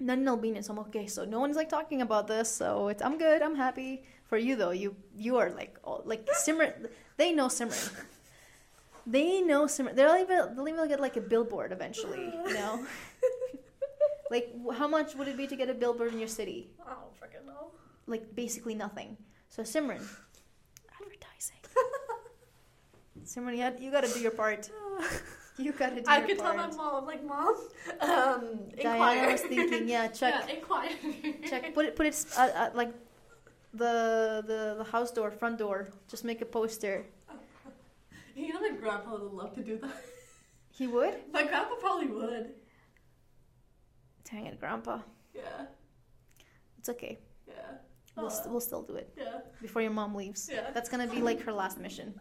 [0.00, 0.62] none in Albania.
[0.62, 1.06] So I'm okay.
[1.06, 2.50] So no one's like talking about this.
[2.50, 3.42] So it's I'm good.
[3.42, 4.04] I'm happy.
[4.26, 6.88] For you though, you you are like all, like Simran.
[7.16, 7.92] They know Simran.
[9.06, 9.94] They know Simran.
[9.94, 12.32] They'll even they'll even get like a billboard eventually.
[12.46, 12.84] You know.
[14.30, 16.68] Like, how much would it be to get a billboard in your city?
[16.86, 17.72] I don't freaking know.
[18.06, 19.16] Like, basically nothing.
[19.48, 20.04] So, Simran,
[21.00, 21.56] advertising.
[23.24, 24.68] Simran, you, had, you gotta do your part.
[25.58, 27.54] You gotta do I could tell my mom, like, mom,
[28.00, 28.42] um,
[28.80, 30.90] Diana was thinking, yeah, check, Yeah, inquire.
[31.48, 32.92] check, put it, put it, uh, uh, like,
[33.74, 35.88] the, the the house door, front door.
[36.08, 37.04] Just make a poster.
[38.34, 39.96] You know, my grandpa would love to do that.
[40.70, 41.14] He would.
[41.32, 42.54] My grandpa probably would.
[44.30, 45.00] Dang it, Grandpa.
[45.34, 45.42] Yeah,
[46.78, 47.18] It's okay.
[47.48, 47.54] yeah.
[48.16, 50.48] We'll, st- we'll still do it yeah, before your mom leaves.
[50.52, 50.70] yeah.
[50.72, 52.14] That's gonna be like her last mission.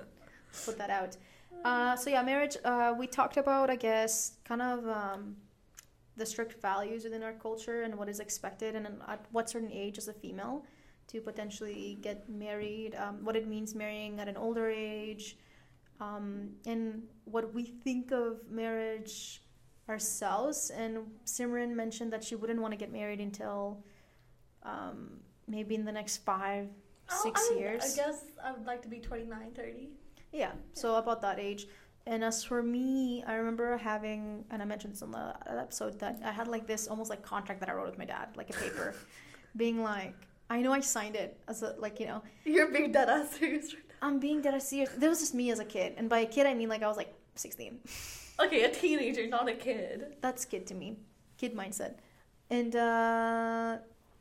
[0.66, 1.18] Put that out.
[1.64, 2.58] Uh, so yeah, marriage.
[2.64, 5.36] Uh, we talked about, I guess, kind of um,
[6.16, 9.98] the strict values within our culture and what is expected, and at what certain age
[9.98, 10.66] as a female
[11.08, 12.96] to potentially get married.
[12.96, 15.38] Um, what it means marrying at an older age,
[16.00, 19.42] um, and what we think of marriage
[19.90, 20.70] ourselves.
[20.70, 23.84] And Simran mentioned that she wouldn't want to get married until
[24.64, 26.68] um, maybe in the next five,
[27.10, 27.94] Oh, six I years.
[27.94, 29.90] I guess I would like to be 29, 30.
[30.38, 31.66] Yeah, so about that age.
[32.06, 36.20] And as for me, I remember having, and I mentioned this on the episode, that
[36.24, 38.54] I had like this almost like contract that I wrote with my dad, like a
[38.54, 38.94] paper,
[39.58, 40.14] being like,
[40.48, 43.74] I know I signed it as a, like, you know, You're being dead ass serious
[43.74, 44.92] right I'm being dead serious.
[44.92, 45.96] This was just me as a kid.
[45.98, 47.80] And by a kid, I mean like I was like 16.
[48.40, 50.16] Okay, a teenager, not a kid.
[50.22, 50.98] That's kid to me,
[51.40, 51.96] kid mindset.
[52.52, 53.78] And uh,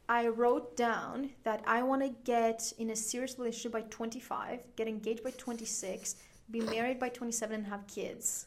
[0.08, 4.86] I wrote down that I want to get in a serious relationship by 25, get
[4.86, 6.16] engaged by 26,
[6.50, 8.46] be married by 27, and have kids.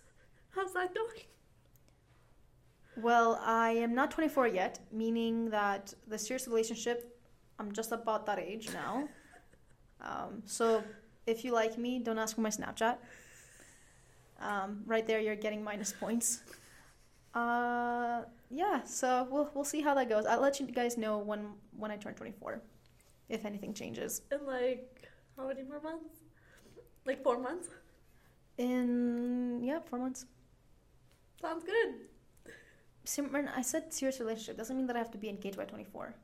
[0.52, 1.26] How's that going?
[2.96, 7.18] Well, I am not 24 yet, meaning that the serious relationship,
[7.58, 9.08] I'm just about that age now.
[10.02, 10.84] Um, so
[11.26, 12.98] if you like me, don't ask for my Snapchat.
[14.42, 16.42] Um, right there, you're getting minus points.
[17.34, 20.26] Uh, yeah, so we'll we'll see how that goes.
[20.26, 22.62] I'll let you guys know when when I turn 24,
[23.30, 24.22] if anything changes.
[24.32, 25.04] In like,
[25.38, 26.18] How many more months?
[27.06, 27.68] Like four months?
[28.58, 30.26] In yeah, four months.
[31.42, 31.96] Sounds good.
[33.06, 36.16] Simran, I said serious relationship doesn't mean that I have to be engaged by 24.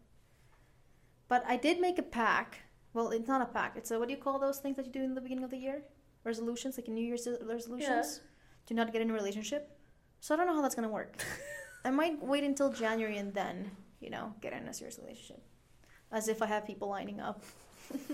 [1.28, 2.60] But I did make a pack.
[2.94, 3.74] Well, it's not a pack.
[3.76, 5.52] It's a what do you call those things that you do in the beginning of
[5.52, 5.84] the year?
[6.24, 8.22] Resolutions, like a New Year's resolutions.
[8.66, 9.78] Do not get in a relationship.
[10.20, 11.24] So I don't know how that's gonna work.
[11.86, 13.70] I might wait until January and then,
[14.00, 15.42] you know, get in a serious relationship,
[16.12, 17.44] as if I have people lining up.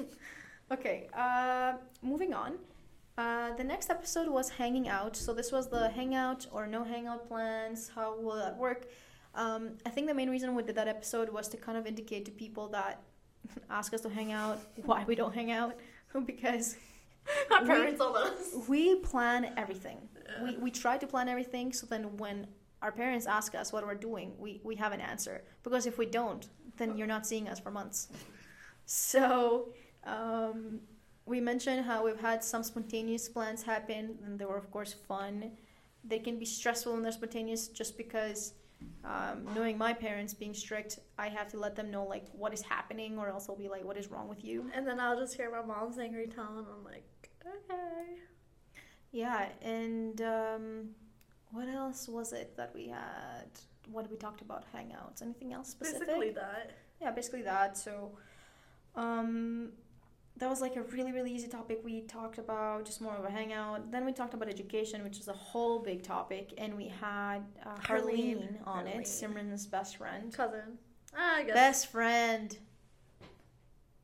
[0.72, 2.60] okay, uh, moving on.
[3.18, 5.16] Uh, the next episode was hanging out.
[5.16, 7.90] So this was the hangout or no hangout plans.
[7.96, 8.88] How will that work?
[9.36, 12.26] Um, I think the main reason we did that episode was to kind of indicate
[12.26, 13.02] to people that
[13.70, 15.76] ask us to hang out why we don't hang out
[16.26, 16.76] because
[17.52, 19.98] our parents told us we plan everything.
[20.16, 20.44] Yeah.
[20.44, 22.48] We we try to plan everything so then when
[22.82, 25.44] our parents ask us what we're doing, we we have an answer.
[25.64, 28.10] Because if we don't, then you're not seeing us for months.
[28.86, 29.70] So
[30.06, 30.82] um,
[31.26, 35.52] we mentioned how we've had some spontaneous plans happen, and they were of course fun.
[36.04, 38.54] They can be stressful when they're spontaneous, just because
[39.06, 42.62] um, knowing my parents being strict, I have to let them know like what is
[42.62, 45.36] happening, or else I'll be like, "What is wrong with you?" And then I'll just
[45.36, 46.58] hear my mom's angry tone.
[46.58, 48.22] And I'm like, okay.
[49.12, 50.90] Yeah, and um,
[51.52, 53.48] what else was it that we had?
[53.92, 55.22] What we talked about hangouts?
[55.22, 56.08] Anything else specific?
[56.08, 56.72] Basically that.
[57.02, 57.78] Yeah, basically that.
[57.78, 58.12] So,
[58.96, 59.72] um,
[60.38, 63.30] that was like a really really easy topic we talked about just more of a
[63.30, 67.40] hangout then we talked about education which is a whole big topic and we had
[67.66, 70.78] uh, Harleen, on it simran's best friend cousin
[71.16, 71.54] ah, I guess.
[71.54, 72.58] best friend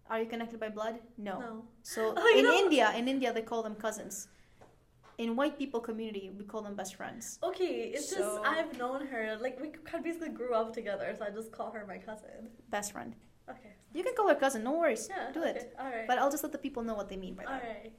[0.09, 1.63] are you connected by blood no, no.
[1.81, 2.53] so in know.
[2.53, 4.27] india in india they call them cousins
[5.17, 9.05] in white people community we call them best friends okay it's so, just i've known
[9.07, 11.97] her like we kind of basically grew up together so i just call her my
[11.97, 13.15] cousin best friend
[13.49, 15.07] okay you can call her cousin, no worries.
[15.09, 15.49] Yeah, do okay.
[15.49, 15.75] it.
[15.79, 16.07] All right.
[16.07, 17.51] But I'll just let the people know what they mean by that.
[17.51, 17.93] All right.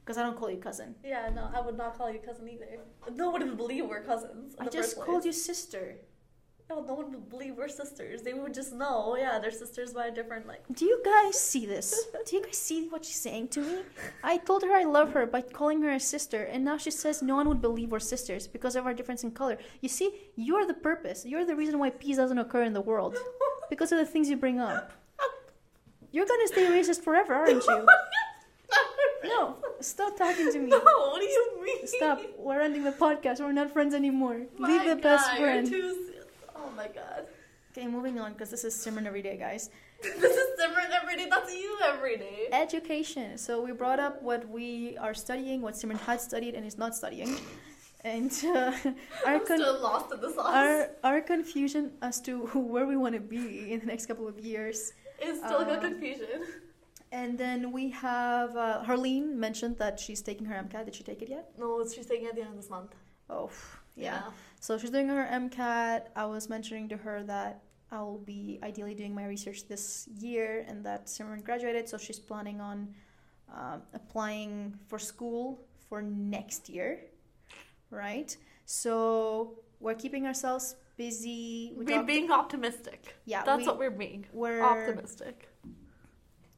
[0.00, 0.94] Because I don't call you cousin.
[1.02, 2.66] Yeah, no, I would not call you cousin either.
[3.14, 4.54] No one would believe we're cousins.
[4.58, 5.96] I just called you sister.
[6.70, 8.22] No, no one would believe we're sisters.
[8.22, 10.62] They would just know, oh, yeah, they're sisters by a different like.
[10.72, 12.06] Do you guys see this?
[12.26, 13.78] Do you guys see what she's saying to me?
[14.24, 17.20] I told her I love her by calling her a sister, and now she says
[17.22, 19.58] no one would believe we're sisters because of our difference in color.
[19.82, 21.26] You see, you're the purpose.
[21.26, 23.18] You're the reason why peace doesn't occur in the world
[23.70, 24.92] because of the things you bring up.
[26.12, 27.86] You're gonna stay racist forever, aren't you?
[29.24, 30.70] no, stop talking to me.
[30.70, 31.86] No, what do you mean?
[31.88, 32.22] Stop.
[32.38, 33.40] We're ending the podcast.
[33.40, 34.42] We're not friends anymore.
[34.56, 35.66] My Leave the God, best friend.
[35.66, 36.13] Too...
[36.64, 37.26] Oh my god.
[37.76, 39.70] Okay, moving on because this is Simran every day, guys.
[40.02, 41.26] this is Simran every day.
[41.28, 42.48] That's you every day.
[42.52, 43.36] Education.
[43.36, 46.94] So we brought up what we are studying, what Simran had studied and is not
[46.94, 47.36] studying.
[48.04, 48.72] And uh,
[49.26, 50.46] our, con- lost in the sauce.
[50.46, 54.38] our our confusion as to where we want to be in the next couple of
[54.38, 56.42] years is still um, a confusion.
[57.12, 60.84] And then we have uh, Harleen mentioned that she's taking her MCAT.
[60.86, 61.50] Did she take it yet?
[61.58, 62.92] No, she's taking it at the end of this month.
[63.30, 63.50] Oh,
[63.96, 64.14] yeah.
[64.14, 64.22] yeah.
[64.64, 66.04] So she's doing her MCAT.
[66.16, 70.82] I was mentioning to her that I'll be ideally doing my research this year and
[70.86, 72.94] that Simran graduated, so she's planning on
[73.54, 77.00] um, applying for school for next year,
[77.90, 78.34] right?
[78.64, 81.74] So we're keeping ourselves busy.
[81.76, 83.14] We we're being optimistic.
[83.26, 84.24] Yeah, that's we, what we're being.
[84.32, 85.46] We're optimistic.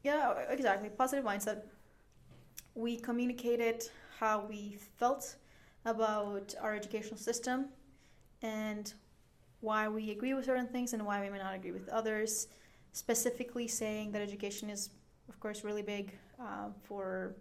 [0.05, 0.87] Yeah, exactly.
[0.87, 1.63] Positive mindset.
[2.73, 3.83] We communicated
[4.17, 5.35] how we felt
[5.83, 7.65] about our educational system
[8.41, 8.93] and
[9.61, 12.47] why we agree with certain things and why we may not agree with others.
[12.93, 14.89] Specifically, saying that education is,
[15.29, 17.35] of course, really big uh, for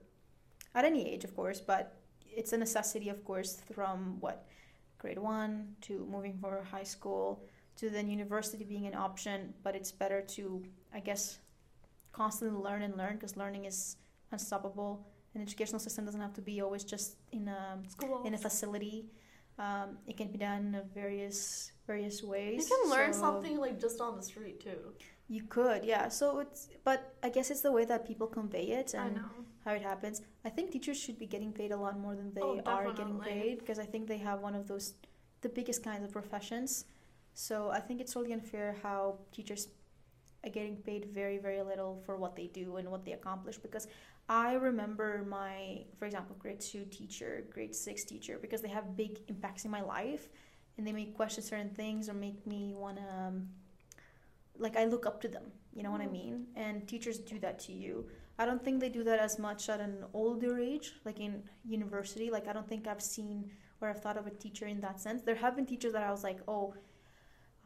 [0.74, 4.46] at any age, of course, but it's a necessity, of course, from what
[4.98, 7.42] grade one to moving for high school
[7.76, 11.40] to then university being an option but it's better to i guess
[12.16, 13.96] constantly learn and learn because learning is
[14.32, 15.06] unstoppable.
[15.34, 19.04] An educational system doesn't have to be always just in a school in a facility
[19.58, 23.80] um, it can be done in various various ways you can learn so something like
[23.80, 24.92] just on the street too
[25.28, 28.94] you could yeah so it's but i guess it's the way that people convey it
[28.94, 29.20] and
[29.66, 30.22] how it happens.
[30.44, 33.18] I think teachers should be getting paid a lot more than they oh, are getting
[33.18, 34.94] paid because I think they have one of those
[35.40, 36.84] the biggest kinds of professions.
[37.34, 39.68] So I think it's really unfair how teachers
[40.44, 43.88] are getting paid very very little for what they do and what they accomplish because
[44.28, 49.20] I remember my for example grade 2 teacher, grade 6 teacher because they have big
[49.28, 50.28] impacts in my life
[50.76, 53.48] and they make question certain things or make me want to um,
[54.58, 55.92] like I look up to them, you know mm.
[55.92, 56.12] what I mm.
[56.12, 56.46] mean?
[56.56, 58.06] And teachers do that to you.
[58.38, 62.30] I don't think they do that as much at an older age, like in university.
[62.30, 65.22] Like I don't think I've seen or I've thought of a teacher in that sense.
[65.22, 66.74] There have been teachers that I was like, oh,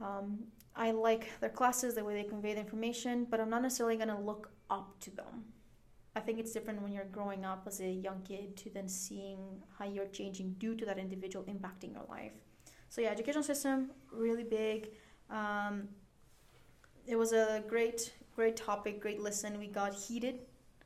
[0.00, 0.40] um,
[0.74, 4.20] I like their classes, the way they convey the information, but I'm not necessarily gonna
[4.20, 5.44] look up to them.
[6.16, 9.62] I think it's different when you're growing up as a young kid to then seeing
[9.78, 12.32] how you're changing due to that individual impacting your life.
[12.88, 14.90] So yeah, education system really big.
[15.30, 15.88] Um,
[17.06, 19.58] it was a great, great topic, great listen.
[19.58, 20.40] We got heated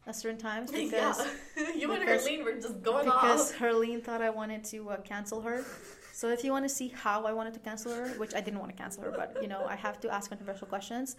[0.06, 1.72] at certain times because yeah.
[1.74, 3.22] you and Harleen were just going off.
[3.22, 3.58] because off.
[3.58, 5.64] Harleen thought I wanted to uh, cancel her.
[6.12, 8.60] So if you want to see how I wanted to cancel her, which I didn't
[8.60, 11.16] want to cancel her, but you know I have to ask controversial questions.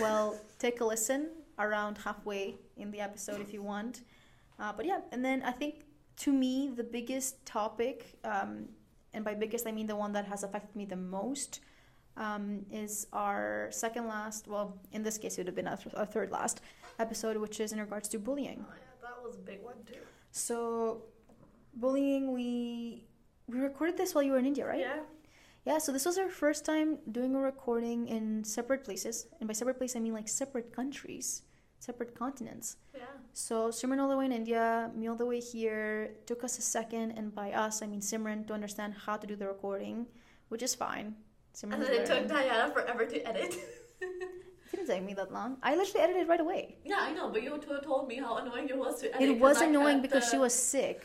[0.00, 4.02] Well, take a listen around halfway in the episode if you want.
[4.58, 5.84] Uh, but yeah, and then I think
[6.18, 8.68] to me the biggest topic, um,
[9.14, 11.60] and by biggest I mean the one that has affected me the most,
[12.16, 14.48] um, is our second last.
[14.48, 16.60] Well, in this case it would have been our, th- our third last
[16.98, 18.64] episode, which is in regards to bullying.
[18.68, 19.98] Oh, yeah, that was a big one too.
[20.30, 21.02] So,
[21.74, 23.04] bullying, we
[23.46, 24.80] we recorded this while you were in India, right?
[24.80, 25.00] Yeah.
[25.64, 25.78] Yeah.
[25.78, 29.78] So this was our first time doing a recording in separate places, and by separate
[29.78, 31.42] place I mean like separate countries,
[31.78, 32.76] separate continents.
[32.94, 33.04] Yeah.
[33.32, 36.14] So Simran all the way in India, me all the way here.
[36.26, 39.36] Took us a second, and by us I mean Simran to understand how to do
[39.36, 40.06] the recording,
[40.48, 41.14] which is fine.
[41.54, 42.28] Simran And then it took.
[42.28, 43.56] Diana forever to edit.
[44.72, 45.58] It didn't take me that long.
[45.62, 46.76] I literally edited right away.
[46.82, 49.28] yeah, I know, but you told me how annoying it was to edit.
[49.28, 51.04] It was annoying because she was sick.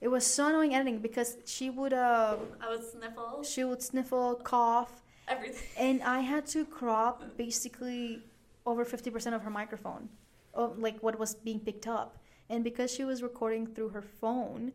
[0.00, 4.36] It was so annoying editing because she would uh I would sniffle she would sniffle,
[4.36, 5.68] cough, everything.
[5.78, 8.22] and I had to crop basically
[8.66, 10.08] over 50% of her microphone,
[10.54, 12.18] of like what was being picked up.
[12.48, 14.72] And because she was recording through her phone,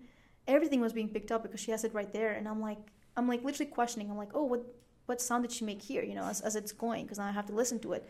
[0.47, 2.31] everything was being picked up because she has it right there.
[2.31, 2.79] And I'm like,
[3.15, 4.09] I'm like literally questioning.
[4.09, 4.63] I'm like, oh, what
[5.05, 6.03] what sound did she make here?
[6.03, 8.07] You know, as, as it's going because I have to listen to it.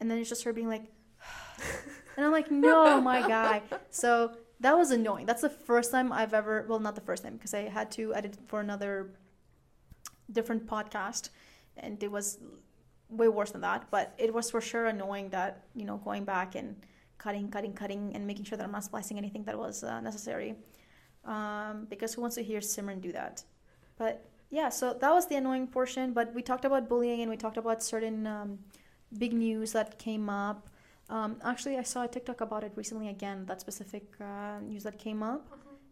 [0.00, 0.84] And then it's just her being like,
[2.16, 3.62] and I'm like, no, my guy.
[3.90, 5.26] So that was annoying.
[5.26, 8.14] That's the first time I've ever, well, not the first time because I had to
[8.14, 9.10] edit for another
[10.32, 11.30] different podcast
[11.76, 12.38] and it was
[13.08, 13.86] way worse than that.
[13.90, 16.76] But it was for sure annoying that you know going back and
[17.18, 20.54] cutting cutting cutting and making sure that i'm not splicing anything that was uh, necessary.
[21.24, 23.44] Um, because who wants to hear simran do that?
[23.98, 26.12] But yeah so that was the annoying portion.
[26.12, 28.58] But we talked about bullying and we talked about certain um,
[29.18, 30.68] big news that came up
[31.08, 34.98] um, actually i saw a tiktok about it recently again that specific uh, news that
[34.98, 35.46] came up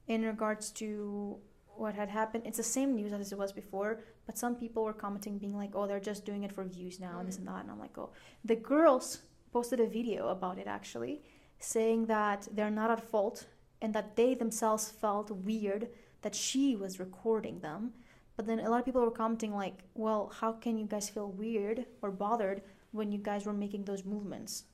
[0.06, 1.38] in regards to
[1.76, 2.44] what had happened.
[2.46, 5.70] It's the same news as it was before but some people were commenting being like
[5.74, 7.96] oh they're just doing it for views now and this and that and i'm like
[7.98, 8.10] oh.
[8.44, 9.18] The girls
[9.52, 11.22] posted a video about it actually
[11.58, 13.46] saying that they're not at fault
[13.80, 15.88] and that they themselves felt weird
[16.22, 17.92] that she was recording them.
[18.36, 21.30] But then a lot of people were commenting like well how can you guys feel
[21.30, 24.64] weird or bothered when you guys were making those movements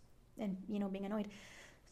[0.40, 1.28] and you know being annoyed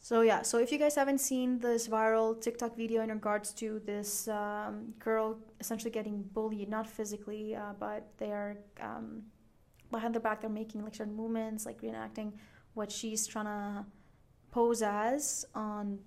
[0.01, 3.81] so yeah, so if you guys haven't seen this viral TikTok video in regards to
[3.85, 9.23] this um, girl essentially getting bullied, not physically, uh, but they are um,
[9.91, 12.31] behind their back, they're making like certain movements, like reenacting
[12.75, 13.85] what she's trying to
[14.51, 15.99] pose as on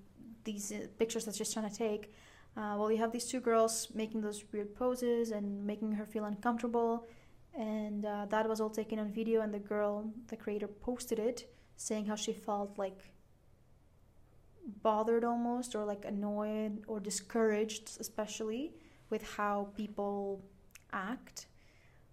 [0.45, 2.15] these uh, pictures that she's trying to take.
[2.57, 6.25] Uh, well, you have these two girls making those weird poses and making her feel
[6.25, 7.07] uncomfortable,
[7.55, 9.43] and uh, that was all taken on video.
[9.43, 13.13] And the girl, the creator, posted it saying how she felt like
[14.83, 18.73] bothered almost or like annoyed or discouraged especially
[19.11, 20.43] with how people
[20.93, 21.47] act.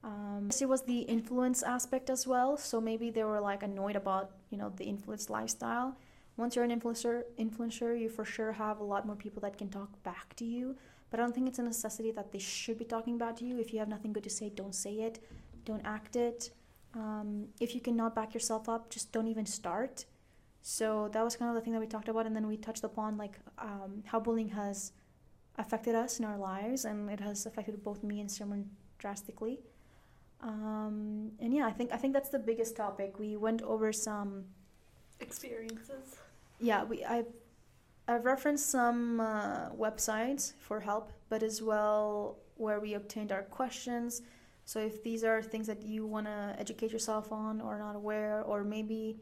[0.03, 4.31] Um, it was the influence aspect as well so maybe they were like annoyed about
[4.49, 5.97] you know the influence lifestyle.
[6.37, 9.69] Once you're an influencer influencer you for sure have a lot more people that can
[9.69, 10.77] talk back to you
[11.09, 13.59] but i don't think it's a necessity that they should be talking about you.
[13.59, 15.19] If you have nothing good to say don't say it
[15.65, 16.51] don't act it
[16.93, 20.05] um, if you cannot back yourself up just don't even start.
[20.61, 22.83] So that was kind of the thing that we talked about and then we touched
[22.83, 24.91] upon like um, how bullying has
[25.57, 28.65] affected us in our lives and it has affected both me and Simran
[28.97, 29.59] drastically.
[30.41, 33.19] Um, and yeah i think i think that's the biggest topic.
[33.19, 34.45] We went over some
[35.19, 36.15] Experiences.
[36.61, 37.27] yeah we i've
[38.07, 44.21] i've referenced some uh, websites for help but as well where we obtained our questions
[44.69, 48.41] so if these are things that you want to educate yourself on or not aware
[48.51, 49.17] or maybe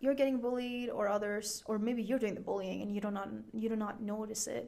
[0.00, 3.28] you're getting bullied or others or maybe you're doing the bullying and you do not
[3.52, 4.66] you do not notice it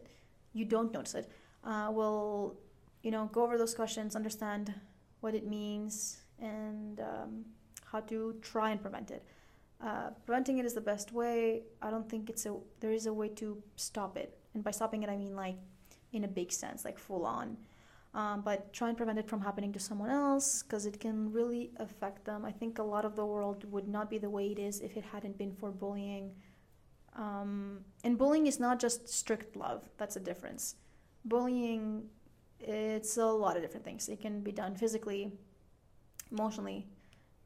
[0.52, 1.30] you don't notice it
[1.64, 2.56] uh, we'll
[3.02, 4.74] you know go over those questions understand
[5.20, 7.44] what it means and um,
[7.90, 9.24] how to try and prevent it.
[9.82, 11.62] Uh, preventing it is the best way.
[11.80, 14.36] I don't think it's a there is a way to stop it.
[14.54, 15.54] And by stopping it i mean like
[16.12, 17.56] in a big sense like full on
[18.12, 21.70] um, but try and prevent it from happening to someone else because it can really
[21.76, 22.44] affect them.
[22.44, 24.96] I think a lot of the world would not be the way it is if
[24.96, 26.32] it hadn't been for bullying.
[27.16, 30.76] Um, and bullying is not just strict love, that's a difference.
[31.24, 32.04] Bullying,
[32.58, 34.08] it's a lot of different things.
[34.08, 35.32] It can be done physically,
[36.32, 36.86] emotionally,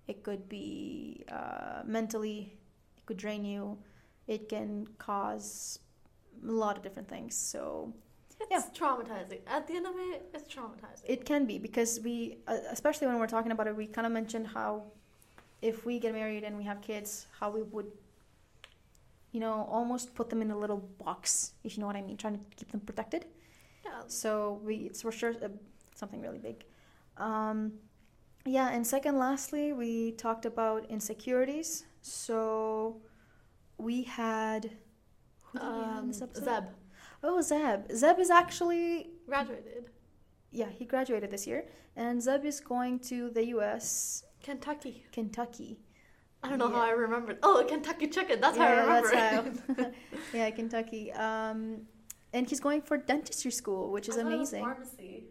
[0.06, 2.56] it could be uh, mentally,
[2.96, 3.78] it could drain you,
[4.26, 5.78] it can cause
[6.46, 7.34] a lot of different things.
[7.34, 7.92] So
[8.50, 8.72] It's Yeah.
[8.80, 9.40] traumatizing.
[9.46, 11.02] At the end of it, it's traumatizing.
[11.04, 14.12] it can be because we, uh, especially when we're talking about it, we kind of
[14.12, 14.84] mentioned how
[15.62, 17.90] if we get married and we have kids, how we would,
[19.32, 22.16] you know, almost put them in a little box, if you know what I mean,
[22.16, 23.26] trying to keep them protected.
[23.84, 24.02] yeah.
[24.06, 25.48] So we it's for sure uh,
[25.94, 26.64] something really big.
[27.16, 27.72] Um,
[28.44, 31.84] yeah, and second, lastly, we talked about insecurities.
[32.02, 33.00] So
[33.78, 34.70] we had
[35.44, 36.44] who did we have in Um, this episode?
[36.44, 36.64] Zeb
[37.26, 37.90] Oh, Zeb.
[38.00, 38.88] Zeb is actually
[39.26, 39.84] graduated.
[40.60, 41.60] yeah he graduated this year,
[41.96, 44.24] and Zeb is going to the U.S.
[44.46, 44.96] Kentucky.
[45.16, 45.70] Kentucky.
[46.42, 46.90] I don't know how Yeah.
[46.92, 47.38] I remembered.
[47.42, 48.38] Oh, Kentucky Chicken.
[48.42, 49.76] That's how I remember that's it.
[49.78, 49.90] how-
[50.38, 51.04] yeah, Kentucky.
[51.12, 51.58] Um,
[52.34, 54.64] and he's going for dentistry school, which is I thought it was amazing.
[54.68, 55.24] Pharmacy.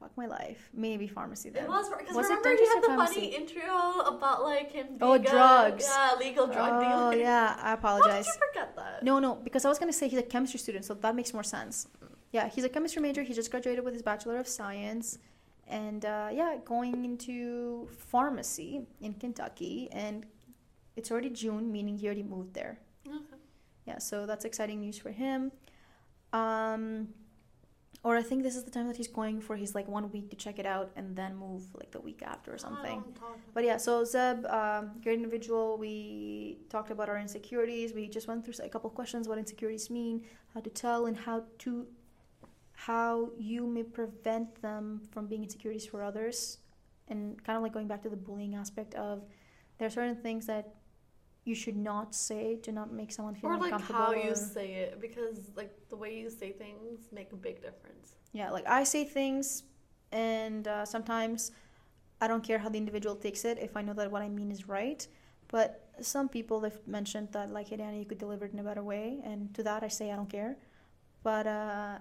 [0.00, 0.70] Fuck my life.
[0.72, 1.64] Maybe pharmacy then.
[1.64, 3.14] It was because Was it remember he had the pharmacy?
[3.14, 4.86] funny intro about like him.
[5.00, 5.84] Oh, being a- drugs.
[5.88, 7.22] yeah, legal drug oh dealer.
[7.22, 8.26] yeah, I apologize.
[8.26, 9.02] How did you forget that?
[9.02, 11.42] No, no, because I was gonna say he's a chemistry student, so that makes more
[11.42, 11.88] sense.
[12.30, 13.22] Yeah, he's a chemistry major.
[13.22, 15.18] He just graduated with his bachelor of science,
[15.66, 20.26] and uh, yeah, going into pharmacy in Kentucky, and
[20.94, 22.78] it's already June, meaning he already moved there.
[23.06, 23.16] Okay.
[23.86, 25.50] Yeah, so that's exciting news for him.
[26.32, 27.08] Um,
[28.04, 30.30] or I think this is the time that he's going for his like one week
[30.30, 33.02] to check it out and then move like the week after or something.
[33.54, 35.76] But yeah, so Zeb, um, great individual.
[35.76, 37.92] We talked about our insecurities.
[37.92, 40.24] We just went through a couple questions what insecurities mean,
[40.54, 41.86] how to tell, and how to
[42.72, 46.58] how you may prevent them from being insecurities for others,
[47.08, 49.24] and kind of like going back to the bullying aspect of
[49.78, 50.74] there are certain things that
[51.48, 54.68] you should not say to not make someone feel or like how you or- say
[54.82, 58.06] it because like the way you say things make a big difference.
[58.32, 59.64] Yeah, like I say things,
[60.12, 61.50] and uh, sometimes
[62.20, 64.50] I don't care how the individual takes it if I know that what I mean
[64.50, 65.06] is right.
[65.50, 68.82] But some people have mentioned that, like, hey, you could deliver it in a better
[68.82, 70.58] way, and to that I say I don't care.
[71.22, 71.98] But uh,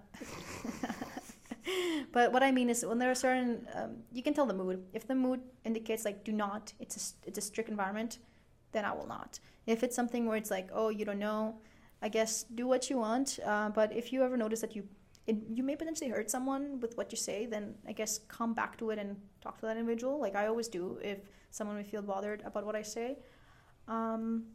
[2.11, 4.83] but what I mean is when there are certain, um, you can tell the mood.
[4.93, 8.19] If the mood indicates like do not, it's a, it's a strict environment,
[8.71, 9.39] then I will not.
[9.65, 11.59] If it's something where it's like oh you don't know,
[12.01, 13.39] I guess do what you want.
[13.45, 14.83] Uh, but if you ever notice that you
[15.27, 18.77] it, you may potentially hurt someone with what you say, then I guess come back
[18.77, 20.19] to it and talk to that individual.
[20.19, 21.19] Like I always do if
[21.51, 23.17] someone may feel bothered about what I say.
[23.87, 24.45] Um,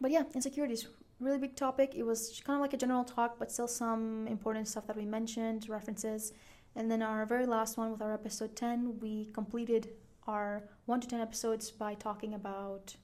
[0.00, 0.86] but yeah, insecurities,
[1.20, 1.94] really big topic.
[1.94, 5.04] It was kind of like a general talk, but still some important stuff that we
[5.04, 6.32] mentioned, references.
[6.76, 9.90] And then our very last one with our episode 10, we completed
[10.26, 12.96] our 1 to 10 episodes by talking about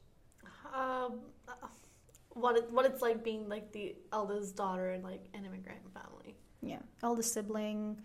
[0.75, 1.53] Um, uh,
[2.31, 6.37] what it, what it's like being like the eldest daughter in like an immigrant family.
[6.63, 8.01] yeah, eldest sibling,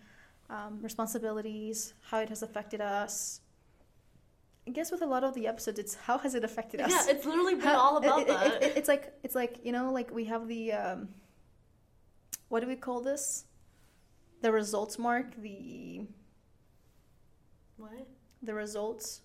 [0.50, 3.40] um, responsibilities, how it has affected us.
[4.68, 6.90] I guess with a lot of the episodes, it's how has it affected us?
[6.90, 8.62] Yeah, it's literally been How- all about it- that.
[8.62, 11.08] it- it's like it's like you know, like we have the um,
[12.48, 13.44] what do we call this?
[14.42, 16.02] The results mark, the
[17.76, 18.08] what?
[18.42, 19.20] the results,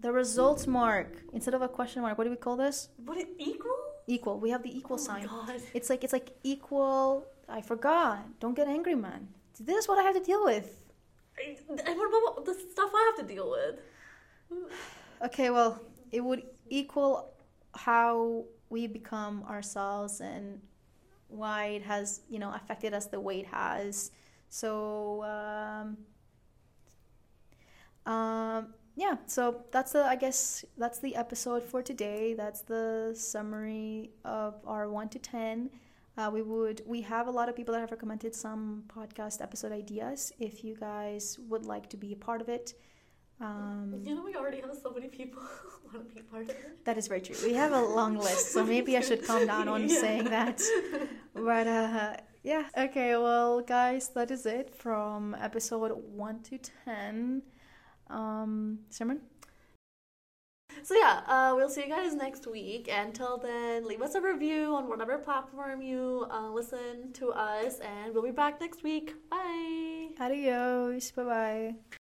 [0.00, 0.12] the?
[0.12, 2.18] results mark instead of a question mark.
[2.18, 2.88] What do we call this?
[3.04, 3.76] What it equal?
[4.06, 4.40] Equal.
[4.40, 5.26] We have the equal oh sign.
[5.26, 5.60] My God.
[5.74, 7.26] It's like it's like equal.
[7.48, 8.18] I forgot.
[8.40, 9.28] Don't get angry, man.
[9.60, 10.84] This is what I have to deal with.
[11.38, 13.76] I- what about the stuff I have to deal with?
[15.20, 15.80] Okay, well,
[16.12, 17.32] it would equal
[17.74, 20.60] how we become ourselves and
[21.26, 24.12] why it has, you know, affected us the way it has.
[24.48, 25.96] So, um,
[28.06, 28.74] um,
[29.04, 29.42] yeah, so
[29.74, 32.34] that's the, I guess, that's the episode for today.
[32.42, 35.70] That's the summary of our 1 to 10.
[36.16, 39.70] Uh, we would, we have a lot of people that have recommended some podcast episode
[39.70, 40.32] ideas.
[40.40, 42.74] If you guys would like to be a part of it,
[43.40, 45.42] um, You know, we already have so many people
[45.94, 46.84] want to be part of it.
[46.86, 47.36] That is very true.
[47.44, 50.00] We have a long list, so maybe I should calm down on Yeah.
[50.00, 50.60] saying that.
[51.34, 52.64] But uh, yeah.
[52.76, 57.42] Okay, well, guys, that is it from episode 1 to 10.
[58.10, 59.20] Um, Simran?
[60.82, 62.88] So yeah, uh, we'll see you guys next week.
[62.92, 68.14] Until then, leave us a review on whatever platform you uh, listen to us, and
[68.14, 69.14] we'll be back next week.
[69.30, 70.10] Bye.
[70.20, 71.10] Adios.
[71.10, 71.97] Bye bye.